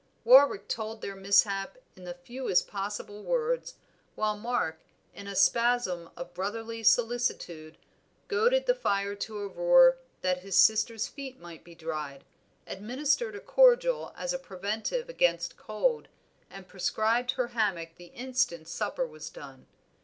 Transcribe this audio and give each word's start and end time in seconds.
Warwick 0.23 0.67
told 0.67 0.99
their 1.03 1.15
mishap 1.15 1.77
in 1.95 2.05
the 2.05 2.15
fewest 2.15 2.67
possible 2.67 3.21
words, 3.23 3.75
while 4.15 4.35
Mark, 4.35 4.79
in 5.13 5.27
a 5.27 5.35
spasm 5.35 6.09
of 6.17 6.33
brotherly 6.33 6.81
solicitude, 6.81 7.77
goaded 8.27 8.65
the 8.65 8.73
fire 8.73 9.13
to 9.13 9.37
a 9.37 9.47
roar 9.47 9.99
that 10.23 10.39
his 10.39 10.57
sister's 10.57 11.07
feet 11.07 11.39
might 11.39 11.63
be 11.63 11.75
dried, 11.75 12.23
administered 12.65 13.35
a 13.35 13.39
cordial 13.39 14.11
as 14.17 14.33
a 14.33 14.39
preventive 14.39 15.07
against 15.07 15.55
cold, 15.55 16.07
and 16.49 16.67
prescribed 16.67 17.33
her 17.33 17.49
hammock 17.49 17.97
the 17.97 18.05
instant 18.15 18.67
supper 18.67 19.05
was 19.05 19.29
done. 19.29 19.67